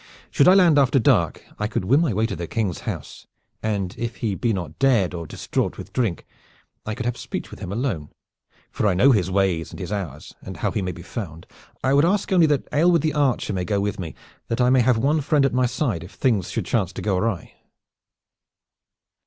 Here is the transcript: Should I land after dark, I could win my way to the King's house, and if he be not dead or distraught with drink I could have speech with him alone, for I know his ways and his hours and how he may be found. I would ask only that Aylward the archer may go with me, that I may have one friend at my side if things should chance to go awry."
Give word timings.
Should 0.31 0.47
I 0.47 0.55
land 0.55 0.79
after 0.79 0.97
dark, 0.97 1.43
I 1.59 1.67
could 1.67 1.85
win 1.85 2.01
my 2.01 2.11
way 2.11 2.25
to 2.25 2.35
the 2.35 2.47
King's 2.47 2.79
house, 2.89 3.27
and 3.61 3.93
if 3.99 4.15
he 4.15 4.33
be 4.33 4.51
not 4.51 4.79
dead 4.79 5.13
or 5.13 5.27
distraught 5.27 5.77
with 5.77 5.93
drink 5.93 6.25
I 6.87 6.95
could 6.95 7.05
have 7.05 7.17
speech 7.19 7.51
with 7.51 7.59
him 7.59 7.71
alone, 7.71 8.09
for 8.71 8.87
I 8.87 8.95
know 8.95 9.11
his 9.11 9.29
ways 9.29 9.69
and 9.69 9.79
his 9.79 9.91
hours 9.91 10.33
and 10.41 10.57
how 10.57 10.71
he 10.71 10.81
may 10.81 10.91
be 10.91 11.03
found. 11.03 11.45
I 11.83 11.93
would 11.93 12.03
ask 12.03 12.31
only 12.33 12.47
that 12.47 12.67
Aylward 12.73 13.03
the 13.03 13.13
archer 13.13 13.53
may 13.53 13.63
go 13.63 13.79
with 13.79 13.99
me, 13.99 14.15
that 14.47 14.59
I 14.59 14.71
may 14.71 14.81
have 14.81 14.97
one 14.97 15.21
friend 15.21 15.45
at 15.45 15.53
my 15.53 15.67
side 15.67 16.03
if 16.03 16.13
things 16.13 16.49
should 16.49 16.65
chance 16.65 16.91
to 16.93 17.03
go 17.03 17.15
awry." 17.19 17.53